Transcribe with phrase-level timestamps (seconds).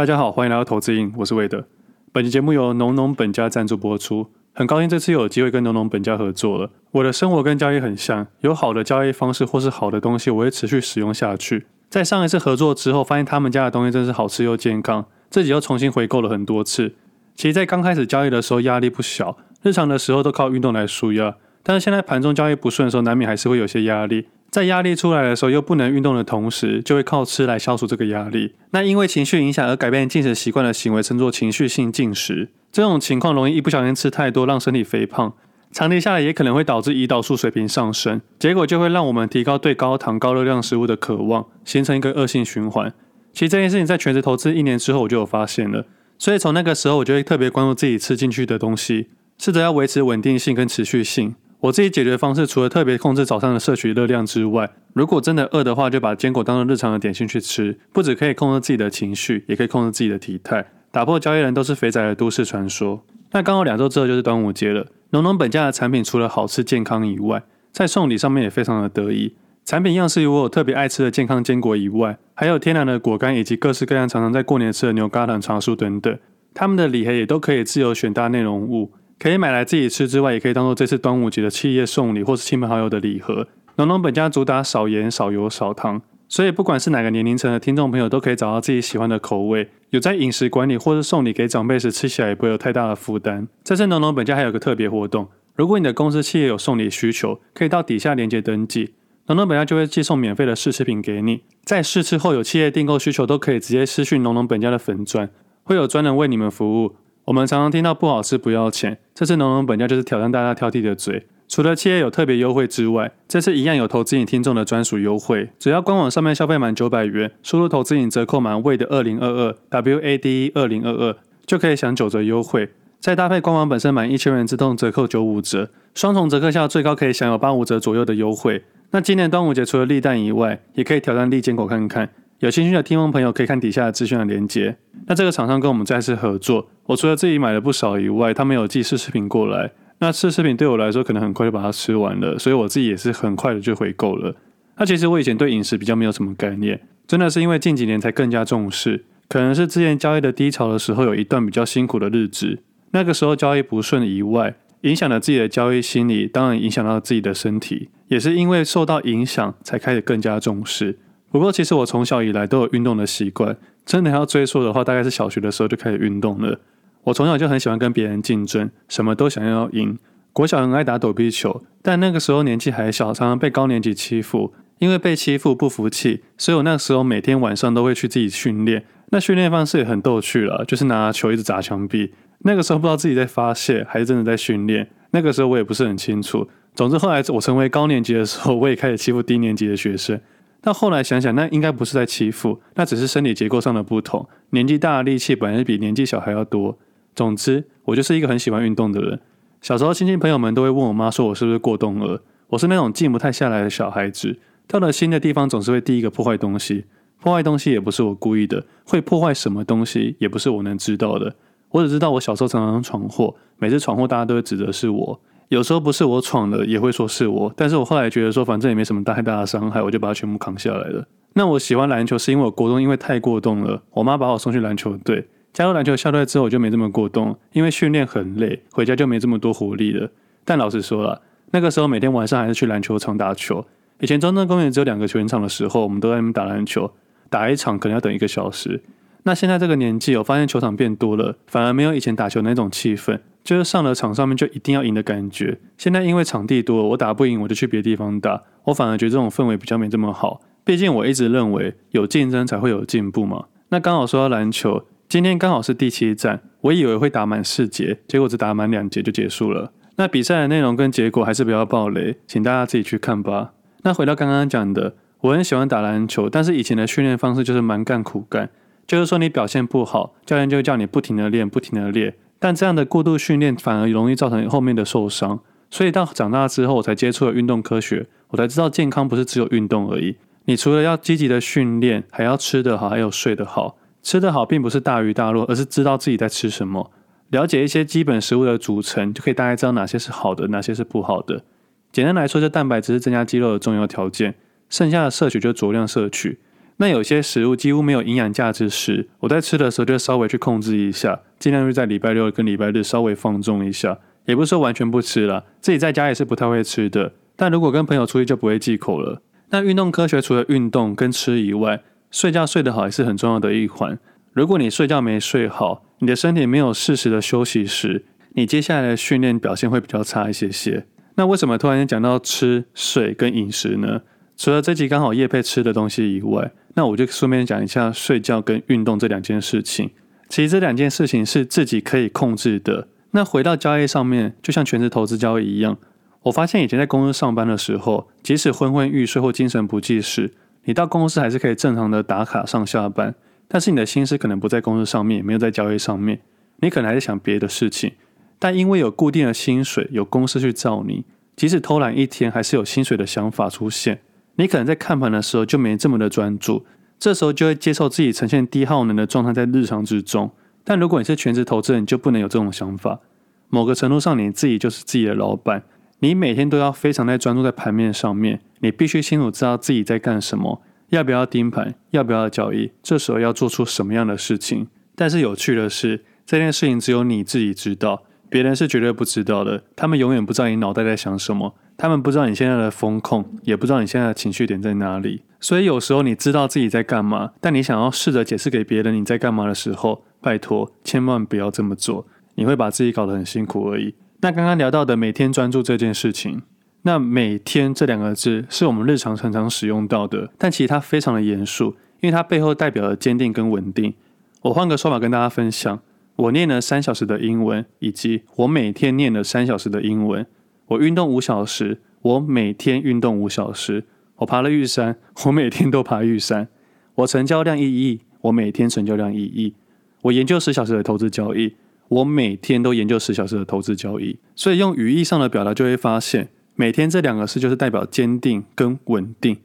[0.00, 1.62] 大家好，欢迎来到投资瘾，我是魏德。
[2.10, 6.70] 本期节目由浓浓本家赞助播出，很高兴这次有机会跟浓浓本家合作了。
[6.92, 11.66] 我的生活跟交易很像，有好的交易方式或是好的东西，我会持续使用下去。
[11.90, 16.94] 在上一次合作之后，发现他们家的东西真是好吃又健康，自己又重新回购了很多次。
[17.34, 24.28] 其实，在刚开始交易的时候压力不小，日常的时候都靠运动来纾压，但是现在盘中交易不顺的时候，难免还是会有些压力。
[24.50, 28.54] 在压力出来的时候，又不能运动的同时，就会靠吃来消除这个压力。
[28.72, 32.48] 那因为情绪影响而改变进食习惯的行为，称作情绪性进食。
[32.72, 35.32] 这种情况容易一不小心吃太多，让身体肥胖，
[35.70, 42.92] 长期下来也可能会导致胰岛素水平上升，结果就会让我们提高对高糖高热量食物的渴望，形成一个恶性循环。
[43.32, 45.86] 其实这件事情在全职投资一年之后，我就有发现了。
[46.18, 49.08] 所以从那个时候，我就会特别关注自己吃进去的东西，
[49.38, 51.36] 试着要维持稳定性跟持续性。
[51.60, 57.78] 我自己解决方式，除了特别控制早上的摄取热量之外，如果真的饿的话，就把坚果当做日常的点心去吃。
[57.92, 63.04] 不只可以控制自己的情绪，也可以控制自己的体态，打破交易人都是肥仔的都市传说。
[63.32, 69.34] 那刚好两周之后就是端午节了，浓浓本家的产品除了好吃健康以外，在送礼上面也非常的得意。
[69.66, 76.18] 产品样式有我特别爱吃的健康坚果以外，还有天然的果干以及各式各样常常在过年吃的牛轧糖、茶树等等。
[76.54, 78.90] 他们的礼盒也都可以自由选搭内容物。
[79.20, 83.46] 可以买来自己吃之外，也可以当做这次端午节的企业送礼或是亲朋好友的礼盒。
[83.76, 89.68] 浓浓本家主打少盐、少油、少糖，所以不管是哪个年龄层的听众朋友，都可以找到自己喜欢的口味。
[89.90, 93.46] 有在饮食管理或是送礼给长辈时，吃起来也不会有太大的负担。
[93.62, 98.94] 这次浓浓本家还有个特别活动，如果你的公司企业有送礼需求，可以到底下链接登记，
[99.26, 101.42] 浓浓本家就会寄送免费的试吃品给你。
[101.62, 105.28] 在试吃后有企业订购需求，都可以直接私讯浓浓本家的粉专，
[105.62, 106.96] 会有专人为你们服务。
[107.30, 111.28] 我们常常听到不好吃不要钱，这次浓浓本家就是挑战大家挑剔的嘴。
[111.46, 115.48] 除了企业有特别优惠之外，这次一样有投资瘾听众的专属优惠。
[115.56, 122.68] 只要官网上面消费满九百元，输入投资瘾折扣满 WADE 二零二二 W A D E 二零二二，就可以享九折优惠。
[122.98, 128.64] 再搭配官网本身满一千元自动折扣九五折，双重折扣下最高可以享有八五折左右的优惠。
[128.90, 132.10] 那今年端午节除了立蛋以外，也可以挑战立坚果看看。
[132.40, 134.74] 有兴趣的听众朋友可以看底下的资讯的连接。
[135.10, 139.72] 那这个厂商跟我们再次合作，我除了自己买了不少以外，他们有寄试吃品过来。
[139.98, 144.32] 那试吃品对我来说可能很快就把它吃完了，所以我自己也是很快的就回购了。
[144.76, 149.04] 那其实我以前对饮食比较没有什么概念，真的是因为近几年才更加重视。
[149.28, 152.60] 可能是之前交易的低潮的时候，有一段比较辛苦的日子，
[152.92, 161.00] 那个时候交易不顺以外，影响了自己的交易心理，当然影响到自己的身体，也是因为受到影响才开始更加重视。
[161.32, 163.56] 不过，其实我从小以来都有运动的习惯。
[163.90, 166.60] 真的要追溯的话，大概是小学的时候就开始运动了。
[167.02, 169.98] 我从小就很喜欢跟别人竞争，什么都想要赢。
[170.32, 174.54] 国小很爱打躲避球，但那个时候年纪还小，常常被高年级欺负。
[174.78, 178.84] 因为被欺负不服气，所以我那个时候每天晚上都会去自己训练。
[179.10, 182.14] 那训练方式也很逗趣了，就是拿球一直砸墙壁。
[182.44, 184.88] 那个时候不知道自己在发泄还是真的在训练。
[185.10, 186.48] 那个时候我也不是很清楚。
[186.76, 190.20] 总之后来我成为高年级的时候，我也开始欺负低年级的学生。
[190.60, 194.28] 但后来想想，那应该不是在欺负，那只是生理结构上的不同。
[194.50, 196.78] 年纪大的力气本来比年纪小还要多。
[197.14, 199.20] 总之，我就是一个很喜欢运动的人。
[199.62, 202.20] 小时候，亲戚朋友们都会问我妈说，我是不是过动儿？
[202.48, 206.84] 我是那种静不太下来的小孩子，到了新的地方总是会第一个破坏东西。
[207.20, 211.34] 破坏东西也不是我故意的，会破坏什么东西也不是我能知道的。
[211.70, 215.20] 我只知道我小时候常常闯祸，每次闯祸大家都会指责是我。
[215.50, 217.52] 有时候不是我闯的，也会说是我。
[217.56, 221.04] 但是我后来觉得说，反正也没什么太大的伤害，我就把它全部扛下来了。
[221.32, 225.26] 那我喜欢篮球，是因为我国中因为太过动了，我妈把我送去篮球队。
[225.52, 230.08] 加入篮球校队之后，我就没这么过动，因为训练很累，回家就没这么多活力了。
[230.44, 233.66] 但老实说了，那个时候每天晚上还是去篮球场打球。
[233.98, 236.92] 以前中正公园只有两个球场的时候，我们都在那边打篮球，
[237.28, 238.80] 打一场可能要等一个小时。
[239.24, 243.18] 那现在这个年纪，我发现球场变多了，反而没有以前打球那种气氛。
[243.42, 245.58] 就是上了场上面就一定要赢的感觉。
[245.76, 248.42] 现在因为场地多，我打不赢我就去别的地方打。
[248.64, 250.40] 我反而觉得这种氛围比较没这么好。
[250.64, 253.46] 毕竟我一直认为有竞争才会有进步嘛。
[253.70, 259.72] 那刚好说到篮球，今天刚好是第七站，我以为会打满四节，结果只打满两节就结束了。
[259.96, 263.52] 那比赛的内容跟结果还是不要爆雷，请大家自己去看吧。
[263.82, 268.50] 那回到刚刚讲的，我很喜欢打篮球，但是以前的训练方式就是蛮干苦干，
[268.86, 272.14] 就是说你表现不好，教练就会叫你不停的练，不停的练。
[272.40, 275.38] 但这样的过度训练反而容易造成后面的受伤，
[275.70, 280.16] 所以到长大之后，我才接触了运动科学，我才知道健康不是只有运动而已。
[280.46, 283.76] 你除了要积极的训练，还要吃得好，还有睡得好。
[284.02, 286.90] 吃得好并不是大鱼大肉，而是知道自己在吃什么，
[287.28, 291.44] 了解一些基本食物的组成，就可以大概知道哪些是好的，哪些是不好的。
[291.92, 294.34] 简单来说，这蛋白质是增加肌肉的重要条件，
[294.70, 296.38] 剩下的摄取就酌量摄取。
[296.78, 307.14] 那有些食物几乎没有营养价值时，我在吃的时候就稍微去控制一下，尽量就在礼拜六跟礼拜日稍微放纵一下，也不是说完全不吃了，自己在家也是不太会吃的。
[307.34, 309.22] 但如果跟朋友出去就不会忌口了。
[309.48, 313.98] 那运动科学除了运动跟吃以外，睡觉睡得好也是很重要的一环。
[314.32, 318.04] 如果你睡觉没睡好，你的身体没有适时的休息时，
[318.34, 320.86] 你接下来的训练表现会比较差一些些。
[321.16, 324.02] 那为什么突然间讲到吃、睡跟饮食呢？
[324.36, 329.90] 除了这集刚好业配吃的东西以外，那我就顺便讲一下睡觉跟运动这两件事情。
[330.30, 332.86] 其实这两件事情是自己可以控制的。
[333.10, 335.76] 那回到交易上面，就像全职投资交易一样，
[336.22, 340.32] 我发现以前在公司上班的时候，即使昏昏欲睡或精神不济时，
[340.64, 343.16] 你到公司还是可以正常的打卡上下班，
[343.48, 346.20] 但是你的心思可能不在公司上面，也没有在交易上面，
[346.60, 347.92] 你可能还在想别的事情。
[348.38, 351.04] 但因为有固定的薪水，有公司去罩你，
[351.34, 353.98] 即使偷懒一天，还是有薪水的想法出现。
[354.36, 356.64] 你可能在看盘的时候就没这么的专注，
[357.00, 360.30] 这时候就会接受自己呈现低耗能的状态在日常之中。
[360.62, 363.00] 但如果你是全职投资人，就不能有这种想法。
[363.48, 365.64] 某个程度上，你自己就是自己的老板，
[366.00, 370.60] 你每天都要非常在专注在盘面上面，你必须清楚知道自己在干什么，
[370.90, 374.68] 要不要盯盘，要不要交易，这时候要做出什么样的事情。
[374.94, 378.02] 但是有趣的是，这件事情只有你自己知道。
[378.30, 385.22] 别人是绝对不知道的，他们永远不知道你脑袋在想什么，他们不知道你现在的风控，也不知道你现在的情绪点在哪里。
[385.40, 392.06] 所以有时候你知道自己在干嘛，但你想要试着解释给别人你在干嘛的时候，拜托千万不要这么做，
[392.36, 393.94] 你会把自己搞得很辛苦而已。
[394.20, 396.42] 那刚刚聊到的每天专注这件事情，
[396.82, 403.94] 那每天这两个字是我们日常常常使用到的，但其实它非常的严肃，因为它背后代表了坚定跟稳定。
[404.42, 405.80] 我换个说法跟大家分享。
[406.20, 410.26] 我念了三小时的英文，以及我每天念了三小时的英文。
[410.66, 413.84] 我运动五小时，我每天运动五小时。
[414.16, 416.48] 我爬了玉山，我每天都爬玉山。
[416.96, 419.54] 我成交量一亿，我每天成交量一亿。
[420.02, 421.54] 我研究十小时的投资交易，
[421.88, 424.18] 我每天都研究十小时的投资交易。
[424.36, 429.38] 所以用语义上的表达，就会发现每天这两个字就是代表坚定跟稳定。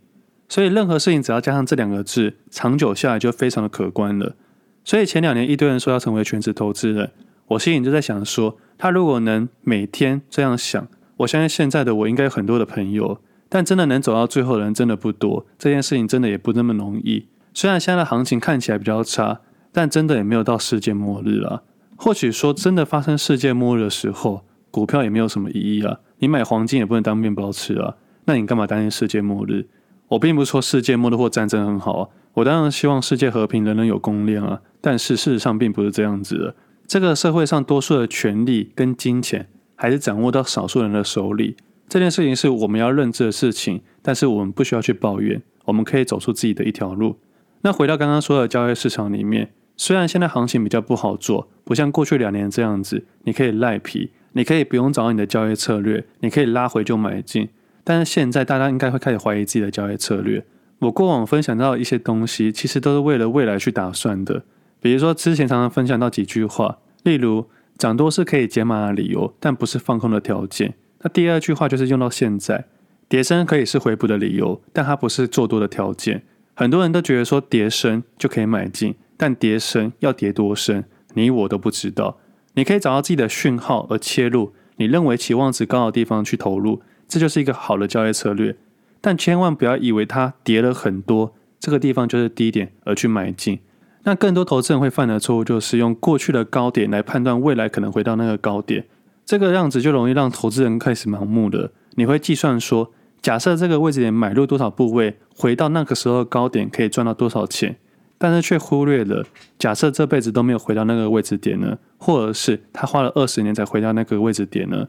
[0.50, 4.36] 所以任何事情只要加上这两个字，长久下来就非常的可观了。
[4.86, 7.12] 所以前两年一堆人说要成为全职投资人，
[7.48, 10.88] 我心里就在想说，他如果能每天这样想，
[11.18, 13.20] 我相信现在的我应该有很多的朋友。
[13.48, 17.28] 但真的能走到最后的人真的不多，这件事情真的也不那么容易。
[17.54, 19.42] 虽然现在的行情看起来比较差，
[19.72, 21.64] 但真的也没有到世界末日了。
[21.96, 26.00] 或许说真的发生世界末日的时候，股票也没有什么意义啊。
[26.18, 27.96] 你买黄金也不能当面包吃啊。
[28.26, 29.68] 那你干嘛担心世界末日？
[30.10, 32.10] 我并不是说世界末日或战争很好啊。
[32.34, 34.60] 我当然希望世界和平，人人有公链啊。
[34.86, 36.56] 但是事实上并不是这样子的。
[36.86, 41.58] 这个社会上多数的权力跟金钱还是掌握到少数人的手里。
[41.90, 47.18] 这件事情是我们要认知的事情，但是我们不需要去抱怨，我们可以走出自己的一条路。
[47.64, 57.50] 那回到刚刚说的交易市场里面，虽然现在行情比较不好做，不像过去两年这样子，你可以赖皮，你可以不用找你的交易策略，你可以拉回就买进。
[57.84, 60.46] 但是现在大家应该会开始怀疑自己的交易策略。
[60.78, 64.44] 我过往分享到一些东西，其实都是为了未来去打算的。
[64.86, 70.76] 比如说之前常常分享到几句话，例如涨多是可以解码的理由，但不是放空的条件。
[71.00, 72.66] 那第二句话就是用到现在，
[73.10, 76.22] 跌升可以是回补的理由，但它不是做多的条件。
[76.54, 80.86] 很多人都觉得说跌升就可以买进，但跌升要跌多深，
[81.16, 82.20] 你我都不知道。
[82.54, 88.56] 你可以找到自己的讯号而切入，你认为期望值高的地方去投入，这就是一个好的交易策略。
[89.02, 93.62] 但千万不要以为它跌了很多，这个地方就是低点而去买进。
[94.06, 98.86] 那更多投资人会犯的错误就是用过去的高点来判断未来可能回到那个高点，
[99.26, 101.72] 这个样子就容易让投资人开始盲目的。
[101.96, 107.78] 你会计算说，假设这个位置点买入多少部位，回到那个时候高点可以赚到多少钱，
[108.20, 109.26] 但是却忽略了
[109.58, 114.88] 假设这辈子都没有回到那个位置点呢，或者是他花了二十年才回到那个位置点呢？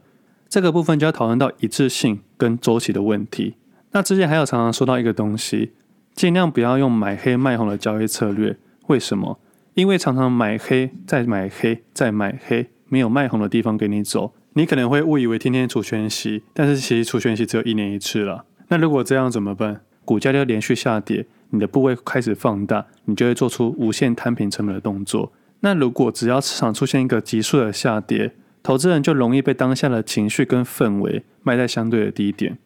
[0.51, 3.55] 这个部分就要讨论到一致性跟周期的问题。
[3.93, 5.73] 那之前还有常常说到一个东西，
[6.15, 8.59] 尽量不要用买黑卖红的交易策略。
[8.87, 9.39] 为什么？
[9.75, 18.45] 因为常常买黑再买黑再买黑，没有卖红的地方给你走，你可能会误以为天天除权息，但是其实除权息只有一年一次了。
[18.69, 19.83] 那如果这样怎么办？
[20.05, 25.33] 股价就连续下跌，你的部位开始放大，你就会做出无限摊平成本的动作。
[25.61, 32.57] 那如果只要市场出现一个急速的下跌，投资人就容易被当下的情绪跟氛围卖在相对的低点。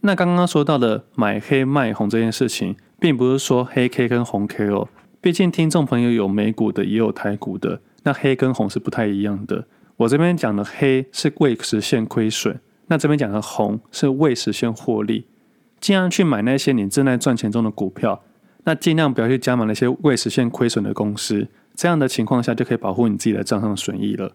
[0.00, 4.88] 那刚刚说到的买黑卖红这件事情，并不是说黑 K 跟红 K 哦，
[5.24, 9.64] 毕竟听众朋友有美股的，也有台股的，那黑跟红是不太一样的。
[9.96, 15.26] 我这边讲的黑是未实现亏损，那这边讲的红是未实现获利。
[15.80, 18.22] 尽量去买那些你正在赚钱中的股票，
[18.64, 24.32] 那尽量不要去加码那些未实现亏损的公司，这样的情况下就可以保护你自己的账上损益了。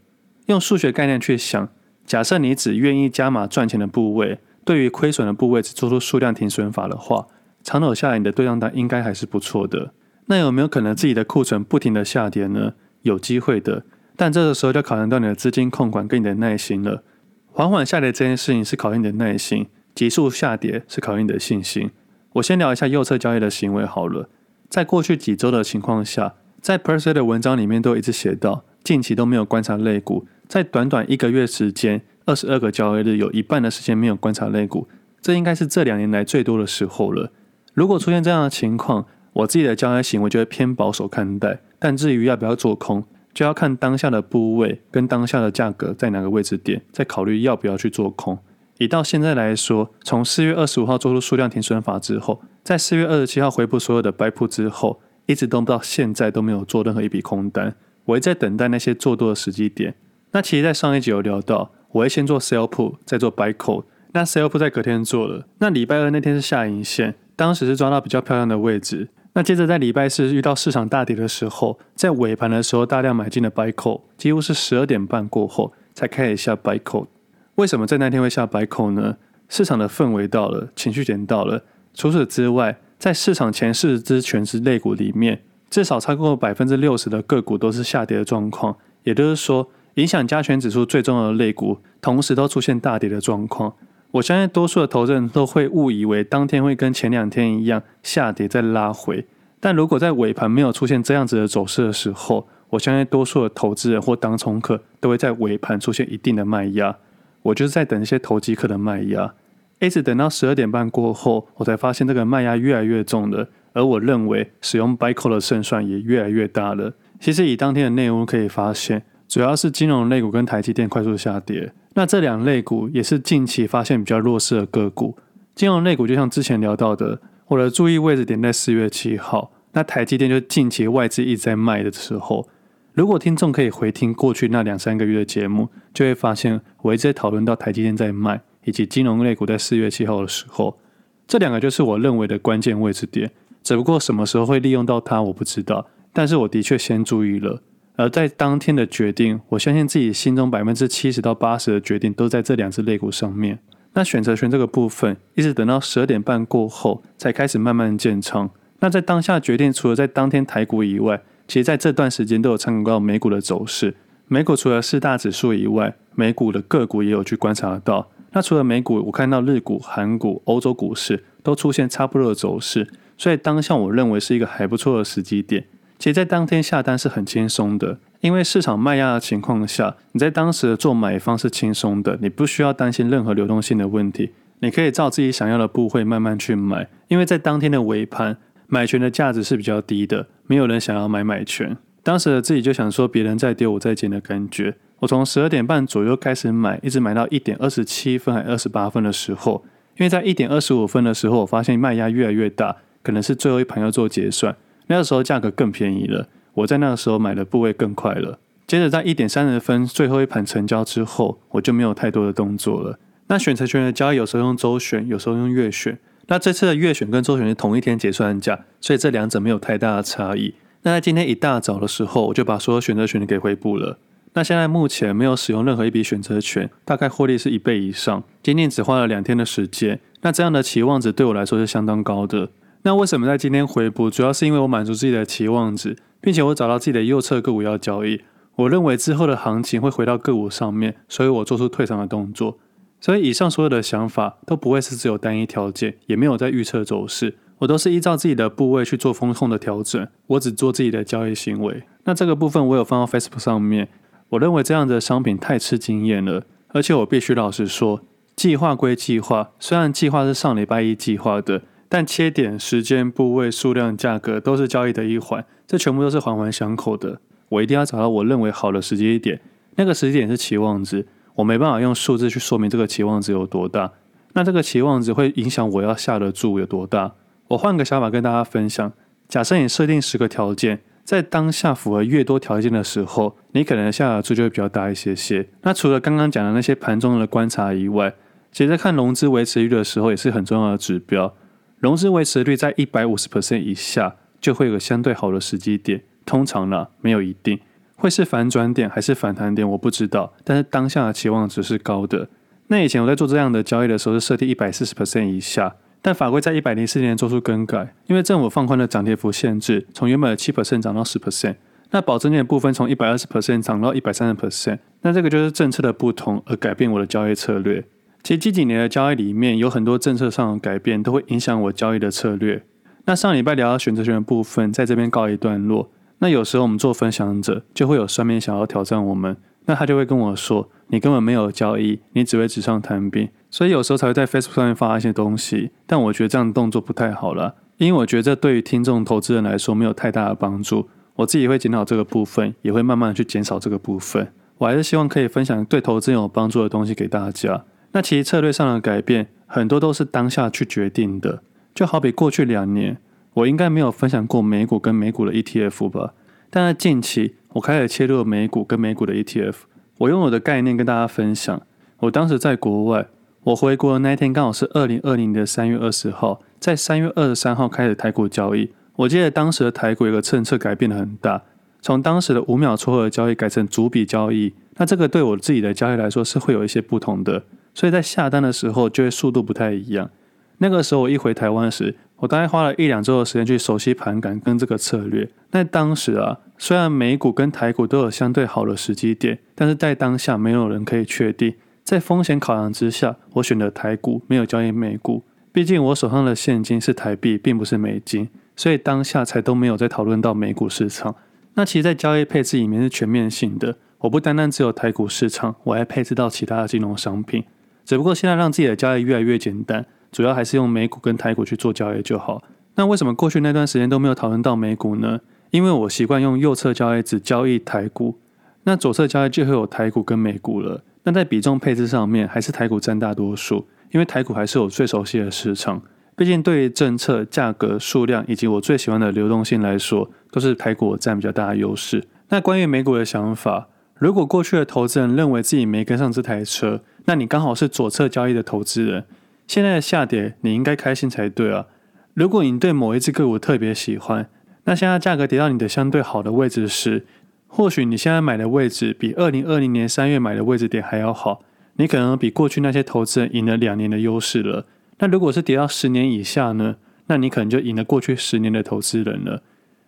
[0.47, 1.69] 用数学概念去想，
[2.03, 7.27] 假设你只愿意加码赚钱的部位，对于亏损的部位只做出数量停损法的话，
[7.61, 9.93] 长久下来你的对账单应该还是不错的。
[10.29, 12.73] 那有没有可能自己的库存不停的下跌呢？
[13.01, 13.83] 有机会的，
[14.15, 17.03] 但这个时候就考验到你的资金控管跟你的耐心了。
[17.47, 21.89] 缓缓下跌这件事情是考验你的耐心，急速下跌是考验你的信心。
[22.33, 24.29] 我先聊一下右侧交易的行为好了。
[24.69, 34.87] 在过去几周的情况下，在 Perse 的文章里面都一直写到，近期都没有观察类股，在短短一个月时间，二十二个交易日，有一半的时间没有观察类股，
[35.19, 37.31] 这应该是这两年来最多的时候了。
[37.73, 41.59] 如果出现这样的情况，我自己的交易行为就会偏保守看待。
[41.77, 48.37] 但至于要不要做空，就要看当下的部位跟当下的价格在哪个位置点，再考虑要不要去做空。
[48.79, 57.75] 以到现在来说，从四月二十五号做出数量停损法之后，在四月二十七号回补所有的 buy 之后，一直都到现在都没有做任何一笔空单。
[58.05, 59.95] 我一直在等待那些做多的时机点。
[60.31, 63.83] 那其实，在上一集有聊到，我会先做 sell put，再做 buy call。
[64.13, 65.45] 那 sell put 在隔天做了。
[65.59, 69.09] 那礼拜二那天是下影线，当时是抓到比较漂亮的位置。
[69.39, 77.07] 那接着在礼拜四遇到市场大跌的时候，在尾盘的时候大量买进的 buy call，几乎是十二点半过后才开始下 buy call。
[77.55, 79.15] 为什么在那天会下 buy call 呢？
[79.47, 81.63] 市场的氛围到了，情绪点到了。
[81.93, 88.75] 除此之外，在市场前四十只权值类股里面，至少超过百分之六十的个股都是下跌的状况。
[89.03, 93.73] 也就是说，影响加权指数最重要的类股，同时都出现大跌的状况。
[94.11, 99.27] 我相信多数的投资人都会误以为当天会跟前两天一样下跌再拉回。
[99.59, 106.95] 但如果在尾盘没有出现这样子的走势的时候，我相信多数的投资人或当冲客都会在尾盘出现一定的卖压。
[107.43, 109.33] 我就是在等一些投机客的卖压，
[109.79, 113.47] 一直等到十二点半过后，我才发现这个卖压越来越重了。
[113.73, 116.93] 而我认为使用 BICO 的胜算也越来越大了。
[117.19, 121.71] 其实以当天的内容可以发现，主要是金融类股跟台积电快速下跌。
[121.93, 125.15] 那这两类股也是近期发现比较弱势的个股。
[125.53, 129.51] 金融类股就像之前聊到的，我的注意位置点在四月七号。
[129.73, 132.49] 那台积电就近期外资一直在卖的时候。
[132.93, 140.79] 如果听众可以回听过去那两三个月的节目，就会发现我一直在讨论到台积电在卖，以及金融类股在四月七号的时候，
[141.27, 143.29] 这两个就是我认为的关键位置点。
[143.61, 145.85] 只不过什么时候会利用到它，我不知道。
[146.11, 147.61] 但是我的确先注意了。
[147.99, 153.59] 而在当天的决定，我相信自己心中百分之七十到八十的决定都在这两只类股上面。
[153.91, 158.49] 那选择权这个部分，一直等到十二点半过后才开始慢慢建仓。
[158.79, 163.93] 那在当下决定，除了在当天台股以外，其实在这段时间都有参考到美股的走势，
[164.29, 168.09] 美股除了四大指数以外，美股的个股也有去观察到。
[168.31, 172.87] 那除了美股，我看到日股、韩股、欧洲股市都出现差不多的走势，
[173.17, 175.65] 所以当下我认为是一个还不错的时机点。
[175.99, 188.37] 其实，在当天下单是很轻松的，因为市场卖压的情况下，你在当时的做买方是轻松的，你不需要担心任何流动性的问题，你可以照自己想要的部位慢慢去买，因为在当天的尾盘。
[188.71, 191.75] 买权的价值是比较低的，没有人想要买买权。
[192.03, 194.75] 当时的自己就想说，别人在丢，我在捡的感觉。
[194.99, 199.65] 我从十二点半左右开始买，一直买到一点二十七分还二十八分的时候，
[199.97, 204.55] 因为在一点二十五分的时候，我发现卖压越来越大，可能是最后一盘要做结算。
[204.89, 208.37] 那个时候价格更便宜了，我在那个时候买的部位更快了。
[208.67, 212.99] 接着在一点三十分最后一盘成交之后，我就没有太多的动作了。
[213.27, 215.97] 那选择权的交易有时候用周选，有时候用月选。
[216.27, 220.53] 那这次的月选跟周选是同一天结算价，所以这两者没有太大的差异。
[220.83, 223.97] 那在今天一大早的时候，我就把所有选择权给回补了。
[224.33, 228.23] 那现在目前没有使用任何一笔选择权，大概获利是一倍以上。
[228.43, 232.49] 今天只花了两天的时间，那这样的期望值对我来说是相当高的。
[232.83, 234.09] 那为什么在今天回补？
[234.09, 238.21] 主要是因为我满足自己的期望值，并且我找到自己的右侧个股要交易。
[238.55, 242.57] 我认为之后的行情会回到个股上面，所以我做出退场的动作。
[243.01, 251.83] 所以以上所有的想法都不会是只有单一条件，也没有在预测走势，我都是依照自己的部位去做风控的调整，我只做自己的交易行为。
[252.05, 253.87] 那这个部分我有放到 Facebook 上面，
[254.29, 258.01] 我认为这样的商品太吃经验了，而且我必须老实说，
[258.35, 267.19] 计划归计划，虽然计划是上礼拜一计划的，但切点、时间、部位、数量、价格都是交易的一环，这全部都是环环相扣的。
[267.49, 269.41] 我一定要找到我认为好的时机点，
[269.75, 271.07] 那个时机点是期望值。
[271.35, 273.93] 我没办法用数字去说明这个期望值有多大，
[274.33, 277.13] 那这个期望值会影响我要下的注有多大。
[277.47, 278.93] 我换个想法跟大家分享，
[279.27, 285.47] 假设你设定十个条件，在当下符合越多条件的时候，你可能下的注就会比较大一些些。
[285.63, 288.13] 那除了刚刚讲的那些盘中的观察以外，
[288.51, 291.33] 其实在看融资维持率的时候也是很重要的指标。
[291.79, 296.03] 融资维持率在一百五十 percent 以下，就会有个相对好的时机点。
[296.25, 297.57] 通常呢，没有一定
[297.95, 300.33] 会是反转点还是反弹点，我不知道。
[300.43, 302.27] 但是当下的期望值是高的。
[302.67, 305.75] 那以前我在做这样的交易的时候，是设定一百四十 percent 以下。
[306.01, 311.55] 但法规在一百零四年做出更改，因为政府放宽了涨跌幅限制，从原本的七 percent 涨到十 percent。
[311.91, 314.79] 那保证金的部分从一百二十 percent 涨到一百三十 percent。
[315.01, 317.83] 那这个就是政策的不同而改变我的交易策略。
[318.29, 322.63] 其实这几年的交易里面有很多政策上的改变，都会影响我交易的策略。
[323.05, 325.89] 那上礼拜聊到选择权的部分，在这边告一段落。
[326.19, 335.71] 那有时候我们做分享者，就会有酸民想要挑战我们，那他就会跟我说：“你根本没有交易，你只会纸上谈兵。”所以有时候才会在 Facebook 上面发一些东西。
[335.87, 340.87] 但我觉得这样的动作不太好了，因为我觉得这对于听众、投资人来说没有太大的帮助。
[341.15, 344.31] 我自己会检讨这个部分，也会慢慢去减少这个部分。
[344.59, 347.65] 我还是希望可以分享对投资人有帮助的东西给大家。
[347.91, 351.41] 那其实策略上的改变，很多都是当下去决定的。
[351.73, 352.97] 就好比过去两年。
[353.35, 356.13] 我应该没有分享过美股跟美股的 ETF 吧？
[356.49, 359.55] 但在近期，我开始切入美股跟美股的 ETF。
[359.99, 361.61] 我用我的概念跟大家分享。
[361.99, 363.07] 我当时在国外，
[363.43, 368.71] 我回国的那一天刚好是二零二零年的三月二十号，在三月二十三号开始台股交易。
[368.95, 371.43] 我记得当时的台股有个政策改变的很大，
[371.81, 374.53] 从当时的五秒撮合的交易改成逐笔交易。
[374.77, 380.09] 那这个对我自己的交易来说是会有一些不同的，所以在下单的时候就会速度不太一样。
[380.57, 385.29] 那个时候我一回台湾时，我大概花了一两周的时间去熟悉盘感跟这个策略。
[385.51, 391.55] 那当时啊，虽然美股跟台股都有相对好的时机点，但是在当下没有人可以确定。
[391.85, 395.23] 在风险考量之下，我选择台股，没有交易美股。
[395.51, 401.15] 毕竟我手上的现金是台币，并不是美金，所以当下才都没有再讨论到美股市场。
[401.55, 407.43] 那其实，在交易配置里面是全面性的，我不单单只有台股市场，我还配置到其他的金融商品。
[407.89, 409.83] 只不过现在让自己的交易越来越简单。
[410.11, 412.43] 主要还是用美股跟台股去做交易就好。
[412.75, 415.21] 那为什么过去那段时间都没有讨论到美股呢？
[415.49, 418.19] 因为我习惯用右侧交易只交易台股，
[418.65, 420.83] 那左侧交易就会有台股跟美股了。
[421.01, 425.81] 那在比重配置上面，还是台股占大多数，因为台股还是我最熟悉的市场。
[426.15, 432.03] 毕竟对于政策、价格、数量以及我最喜欢的流动性来说，都是台股占比较大的优势。
[432.27, 439.03] 那关于美股的想法，如果过去的投资人认为自己没跟上这台车，那你刚好是左侧交易的投资人。
[439.47, 441.65] 现在的下跌，你应该开心才对啊！
[442.13, 444.29] 如果你对某一只个股特别喜欢，
[444.65, 447.07] 那现在价格跌到你的相对好的位置时，
[447.47, 451.41] 或许你现在买的位置比二零二零年三月买的位置点还要好，
[451.77, 454.67] 你可能比过去那些投资人赢了两年的优势了。
[454.99, 456.75] 那如果是跌到十年以下呢？
[457.07, 459.41] 那你可能就赢了过去十年的投资人了。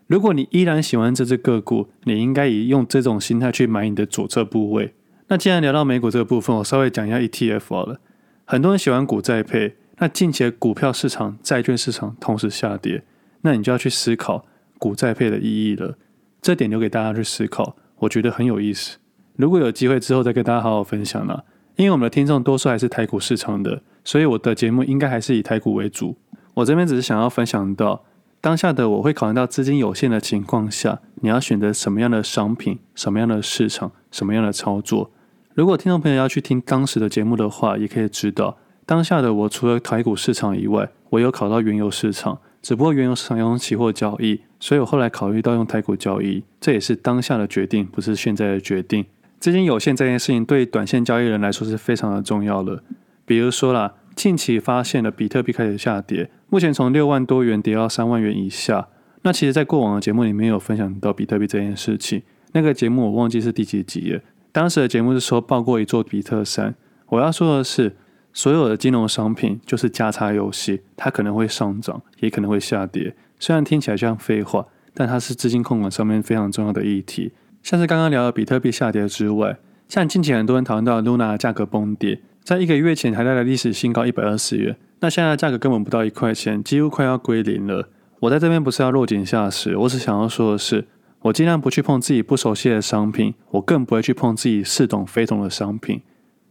[0.08, 4.96] 如果你依然喜欢这只个股，你应该以用这种心态去买你的左侧部位。
[5.32, 8.02] 那既然聊到美股这个部分，我稍微讲一下 ETF 好了。
[8.44, 13.06] 很多人喜欢股债配，那近期的股票市场、债券市场同时下跌，
[13.44, 14.46] 那你就要去思考
[14.78, 15.98] 股债配的意义了。
[16.42, 18.98] 这点留给大家去思考，我觉得很有意思。
[19.38, 21.46] 如果有机会之后再跟大家好好分享了。
[21.78, 26.18] 因为我们的听众多数还是台股市场的，所以我的节目应该还是以台股为主。
[26.56, 28.04] 我这边只是想要分享到
[28.42, 35.10] 当下的我会考虑到资金有限的情况下，你要选择什么样的商品、什么样的市场、什么样的操作。
[35.54, 49.06] 如果听众朋友要去听当时的节目的话，也可以知道，当下的我除了台股市场以外，我有考到原油市场，只不过原油市场要用期货交易，所以我后来考虑到用台股交易，这也是当下的决定，不是现在的决定。
[49.40, 52.82] 资金有限这件事情，对短线交易人来说是非常的重要的。
[53.26, 58.88] 比如说啦，近期发现了比特币开始下跌，目前从六万多元跌到三万元以下。
[59.24, 64.22] 那其实，在过往的节目里面有分享到比特币这件事情，那个节目我忘记是第几集了。
[64.52, 66.76] 当时的节目是说报过一座比特山。
[67.08, 67.96] 我要说的是，
[68.34, 73.16] 所有的金融商品就是价差游戏，它可能会上涨，也可能会下跌。
[73.40, 77.32] 虽然听起来像废话，但它是资金控管上面非常重要的议题。
[77.64, 87.90] 像是刚刚聊的比特币下跌之外，像近期很多人讨论到 Luna 价格崩跌，在一个月前还带来历史新高一百二十元，那现在价格根本不到一块钱，几乎快要归零了。
[88.20, 90.88] 我在这边不是要落井下石，我只想要说的是。
[91.24, 96.02] 我尽量不去碰自己不熟悉的商品，我更不会去碰自己似懂非懂的商品。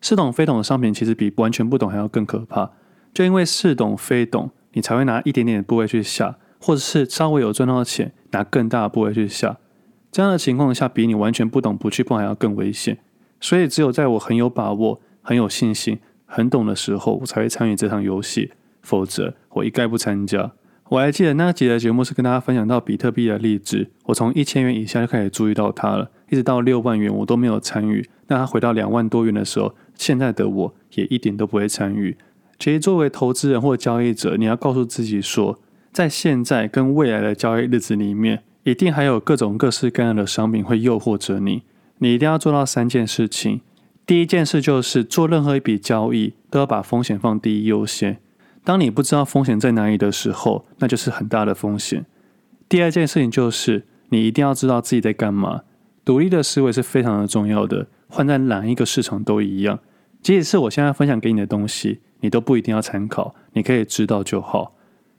[0.01, 2.71] 似懂非懂的商品其实比完全不懂还要更可怕。
[3.13, 9.59] 就因为似懂非懂，你才会拿一点点的部位去下，或者是稍微有赚到钱，拿更大的部位去下。
[10.13, 12.99] 这样的情况下，比你完全不懂不去碰还要更危险。
[13.41, 18.53] 所以只有在我很有把握、很有信心、很懂的时候，我才会参与这场游戏，
[18.83, 20.53] 否则我一概不参加。
[20.91, 28.11] 我还记得那集的节目是跟大家分享到比特币的例子，我从一千元以下就开始注意到它了，一直到六万元我都没有参与。
[28.27, 32.17] 那它回到两万多元的时候，现在的我也一点都不会参与。
[32.59, 35.61] 其实作为投资人或交易者，你要告诉自己说，
[35.93, 41.63] 在现在跟未来的交易日子里面，一定还有各种各式各样的商品会诱惑着你。
[41.99, 43.61] 你一定要做到三件事情。
[44.05, 48.19] 第一件事就是做任何一笔交易都要把风险放第一优先。
[48.63, 52.05] 当你不知道风险在哪里的时候，那就是很大的风险。
[52.69, 55.63] 第二件事情就是你一定要知道自己在干嘛。
[56.05, 59.79] 独立的思维是非常的重要的，换在哪一个市场都一样。
[60.23, 64.75] 即使是我现在分享给你的东西，你都不一定要参考，你可以知道就好。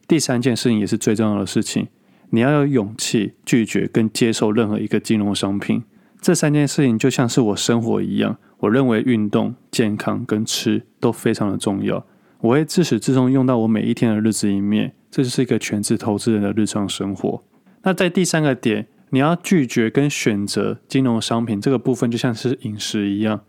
[0.07, 1.87] 第三件事情也是最重要的事情，
[2.29, 5.83] 你要有勇气拒绝跟接受任何一个金融商品。
[6.19, 12.05] 这三件事情就像是我生活一样，我认为运动、健康跟吃都非常的重要。
[12.41, 17.43] 我会自始至终用到我每一天的日子里面，这就是一个全职投资人的日常生活。
[17.83, 23.41] 那在第三个点，你要拒绝跟选择金融商品这个部分，就像是饮食一样，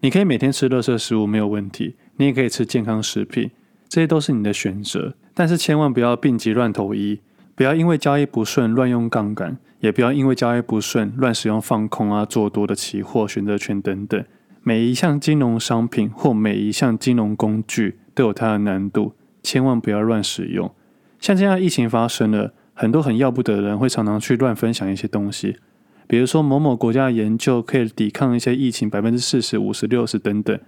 [0.00, 3.50] 你可以每天吃垃圾食物没有问题，你也可以吃健康食品，
[3.88, 5.14] 这些都是你的选择。
[5.34, 7.20] 但是千万不要病急乱投医，
[7.56, 14.24] 不要因为交易不顺乱用杠杆，也不要因为交易不顺乱使用放空啊、做多的期货、选择权等等。
[14.62, 17.98] 每一项金融商品或每一项金融工具。
[18.16, 20.74] 都有它的难度，千万不要乱使用。
[21.20, 25.58] 像这样疫情发生了，很多很要不得的人会常常去乱分享一些东西，
[26.06, 30.58] 比如说某某国家的研究可以抵抗一些疫情百分之四十、五十、六十等等。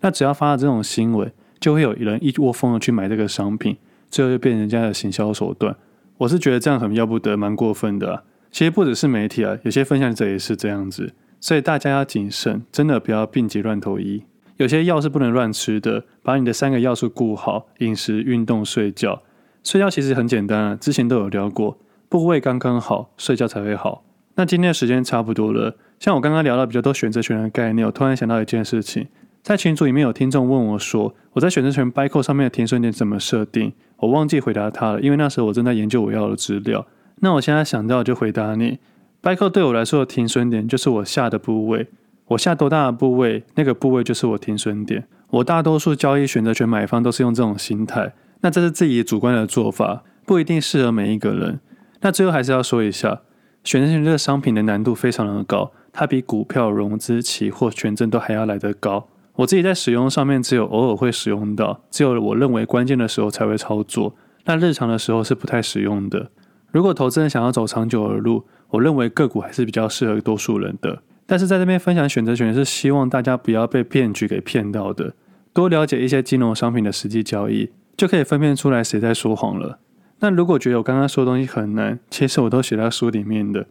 [0.00, 3.76] 那只要发了这种新闻，就会有人一窝蜂的去买这个商品，
[4.10, 5.74] 最后就变成人家的行销手段。
[6.18, 8.24] 我是觉得这样很要不得，蛮过分的。
[8.50, 14.24] 其实不只是媒体啊，有些分享者也是这样子，所以大家要谨慎，真的不要病急乱投医。
[14.58, 19.22] 有些药是不能乱吃的，把你的三个要素顾好：饮食、运动、睡觉。
[19.62, 24.04] 睡觉其实很简单啊，之前都有聊过，部位刚刚好，睡觉才会好。
[24.34, 29.06] 那今天的时间差不多了，像我刚刚聊到比较多选择权的概念，我突然想到一件事情，
[29.42, 33.72] 在群组里面有听众问我说，我在选择权 Buy Call 上面的停损点怎么设定？
[33.98, 36.84] 我忘记回答他了，因为那时候我正在研究我要的资料。
[37.20, 38.78] 那我现在想到就回答你
[39.22, 41.86] ，Buy Call 对我来说的停损点就是我下的部位。
[42.28, 45.06] 我下多大的部位，那个部位就是我停损点。
[45.30, 51.60] 我大多数交易选择权买方都是用这种心态，那这是自己主观的做法，不一定适合每一个人。
[52.00, 53.22] 那最后还是要说一下，
[53.64, 59.08] 选择权这个商品的难度非常的高，它比股票、融资、期货、权证都还要来得高。
[59.36, 64.14] 我自己在使用上面只有偶尔会使用到，只有我认为关键的时候才会操作，
[64.44, 66.30] 那日常的时候是不太使用的。
[66.70, 71.02] 如果投资人想要走长久的路，我认为个股还是比较适合多数人的。
[71.30, 75.12] 但是在这边分享选择权是希望大家不要被骗局给骗到的，
[75.52, 79.78] 多了解一些金融商品的实际交易，就可以分辨出来谁在说谎了。
[80.20, 83.66] 那如果觉得我刚刚说的东西很难，其实我都写在书里面的。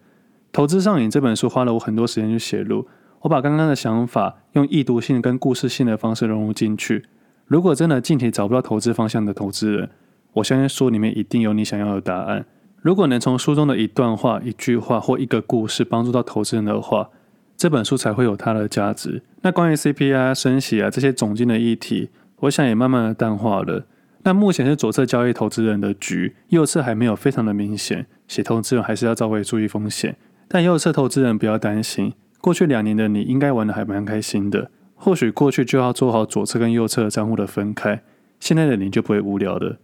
[0.52, 2.88] 投资上瘾这本书花了我很多时间去写入，
[3.22, 7.06] 我把刚刚的想法用易读性跟故事性的方式融入进去。
[7.48, 9.90] 如果真的近期找不到投资方向的投资人，
[10.34, 12.46] 我相信书里面一定有你想要的答案。
[12.84, 17.10] 如果能从书中的一段话、一句话或一个故事帮助到投资人的话，
[17.58, 19.24] 这本书才会有它的价值。
[19.42, 22.10] 那关于 CPI 升息啊这些总经的议题，
[22.42, 23.86] 我想也慢慢的淡化了。
[24.24, 28.06] 那目前是左侧交易投资人的局，右侧还没有非常的明显。
[28.28, 30.16] 写投资人还是要稍微注意风险。
[30.48, 34.70] 但右侧投资人不要担心，过去两年的你应该玩的还蛮开心的。
[34.96, 38.02] 或许过去就要做好左侧跟右侧账户的分开，
[38.40, 39.78] 现在的你就不会无聊了。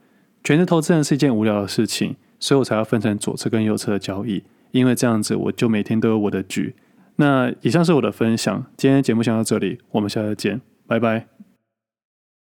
[0.44, 6.76] 全职投资人是一件无聊的事情，所以我才要分成左侧跟右侧的交易，因为这样子我就每天都有我的局。
[7.16, 11.33] 那以上是我的分享，今天节目先到这里，我们下次见，拜拜。